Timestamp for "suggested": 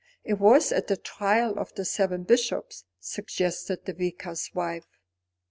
2.99-3.85